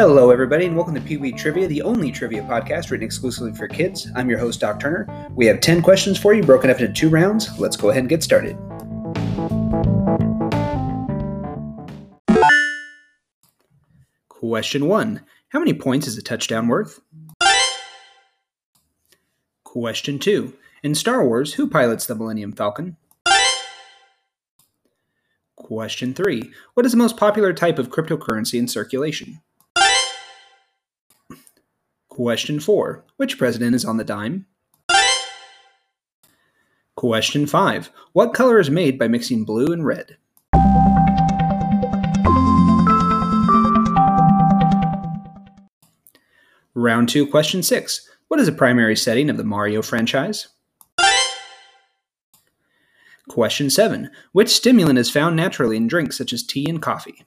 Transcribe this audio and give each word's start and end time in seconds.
Hello, 0.00 0.30
everybody, 0.30 0.64
and 0.64 0.74
welcome 0.74 0.94
to 0.94 1.00
Pee 1.02 1.18
Wee 1.18 1.30
Trivia, 1.30 1.68
the 1.68 1.82
only 1.82 2.10
trivia 2.10 2.40
podcast 2.44 2.90
written 2.90 3.04
exclusively 3.04 3.52
for 3.52 3.68
kids. 3.68 4.08
I'm 4.16 4.30
your 4.30 4.38
host, 4.38 4.60
Doc 4.60 4.80
Turner. 4.80 5.06
We 5.34 5.44
have 5.44 5.60
10 5.60 5.82
questions 5.82 6.18
for 6.18 6.32
you, 6.32 6.42
broken 6.42 6.70
up 6.70 6.80
into 6.80 6.90
two 6.90 7.10
rounds. 7.10 7.58
Let's 7.58 7.76
go 7.76 7.90
ahead 7.90 8.04
and 8.04 8.08
get 8.08 8.22
started. 8.22 8.56
Question 14.30 14.86
1 14.86 15.20
How 15.50 15.58
many 15.58 15.74
points 15.74 16.06
is 16.06 16.16
a 16.16 16.22
touchdown 16.22 16.68
worth? 16.68 17.02
Question 19.64 20.18
2 20.18 20.54
In 20.82 20.94
Star 20.94 21.26
Wars, 21.26 21.52
who 21.52 21.68
pilots 21.68 22.06
the 22.06 22.14
Millennium 22.14 22.52
Falcon? 22.52 22.96
Question 25.56 26.14
3 26.14 26.50
What 26.72 26.86
is 26.86 26.92
the 26.92 26.98
most 26.98 27.18
popular 27.18 27.52
type 27.52 27.78
of 27.78 27.90
cryptocurrency 27.90 28.58
in 28.58 28.66
circulation? 28.66 29.42
Question 32.10 32.58
4. 32.58 33.04
Which 33.18 33.38
president 33.38 33.74
is 33.76 33.84
on 33.84 33.96
the 33.96 34.04
dime? 34.04 34.46
Question 36.96 37.46
5. 37.46 37.90
What 38.12 38.34
color 38.34 38.58
is 38.58 38.68
made 38.68 38.98
by 38.98 39.06
mixing 39.06 39.44
blue 39.44 39.72
and 39.72 39.86
red? 39.86 40.16
Round 46.74 47.08
2, 47.08 47.28
Question 47.28 47.62
6. 47.62 48.08
What 48.26 48.40
is 48.40 48.46
the 48.46 48.52
primary 48.52 48.96
setting 48.96 49.30
of 49.30 49.36
the 49.36 49.44
Mario 49.44 49.80
franchise? 49.80 50.48
Question 53.28 53.70
7. 53.70 54.10
Which 54.32 54.48
stimulant 54.48 54.98
is 54.98 55.08
found 55.08 55.36
naturally 55.36 55.76
in 55.76 55.86
drinks 55.86 56.18
such 56.18 56.32
as 56.32 56.42
tea 56.42 56.68
and 56.68 56.82
coffee? 56.82 57.24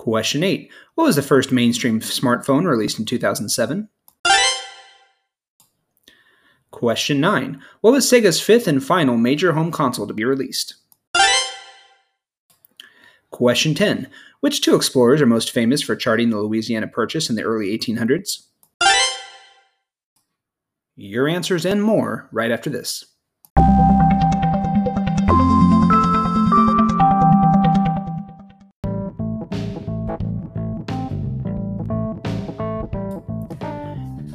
Question 0.00 0.42
8. 0.42 0.70
What 0.94 1.04
was 1.04 1.16
the 1.16 1.20
first 1.20 1.52
mainstream 1.52 2.00
smartphone 2.00 2.66
released 2.66 2.98
in 2.98 3.04
2007? 3.04 3.86
Question 6.70 7.20
9. 7.20 7.62
What 7.82 7.90
was 7.90 8.06
Sega's 8.06 8.40
fifth 8.40 8.66
and 8.66 8.82
final 8.82 9.18
major 9.18 9.52
home 9.52 9.70
console 9.70 10.06
to 10.06 10.14
be 10.14 10.24
released? 10.24 10.76
Question 13.28 13.74
10. 13.74 14.08
Which 14.40 14.62
two 14.62 14.74
explorers 14.74 15.20
are 15.20 15.26
most 15.26 15.50
famous 15.50 15.82
for 15.82 15.94
charting 15.94 16.30
the 16.30 16.38
Louisiana 16.38 16.88
Purchase 16.88 17.28
in 17.28 17.36
the 17.36 17.42
early 17.42 17.76
1800s? 17.76 18.46
Your 20.96 21.28
answers 21.28 21.66
and 21.66 21.82
more 21.82 22.26
right 22.32 22.50
after 22.50 22.70
this. 22.70 23.04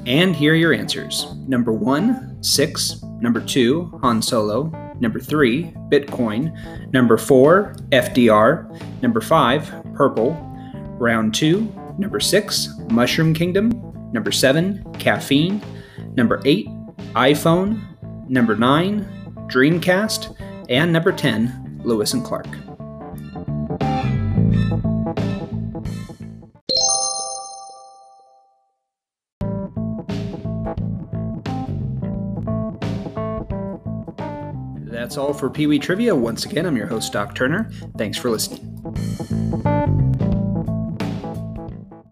And 0.06 0.36
here 0.36 0.54
are 0.54 0.56
your 0.56 0.74
answers. 0.74 1.34
Number 1.48 1.72
one, 1.72 2.38
six. 2.44 3.02
Number 3.22 3.40
two, 3.40 3.98
Han 4.04 4.22
Solo. 4.22 4.72
Number 5.00 5.20
three, 5.20 5.74
Bitcoin. 5.90 6.54
Number 6.94 7.18
four, 7.18 7.76
FDR. 7.92 9.02
Number 9.02 9.22
five, 9.22 9.74
purple. 9.96 10.34
Round 10.98 11.34
two, 11.34 11.62
number 11.98 12.20
six, 12.20 12.70
Mushroom 12.90 13.34
Kingdom. 13.34 13.72
Number 14.14 14.32
seven, 14.32 14.86
caffeine. 14.94 15.62
Number 16.16 16.42
eight, 16.46 16.68
iPhone. 17.16 17.82
Number 18.30 18.56
nine, 18.56 19.06
Dreamcast. 19.48 20.36
And 20.70 20.92
number 20.92 21.12
10, 21.12 21.82
Lewis 21.84 22.14
and 22.14 22.24
Clark. 22.24 22.48
That's 35.06 35.18
all 35.18 35.36
for 35.36 35.52
Pee 35.52 35.68
Wee 35.68 35.78
Trivia. 35.78 36.16
Once 36.16 36.46
again, 36.46 36.66
I'm 36.66 36.76
your 36.76 36.88
host, 36.88 37.14
Doc 37.14 37.36
Turner. 37.36 37.70
Thanks 37.96 38.18
for 38.18 38.32
listening. 38.32 39.55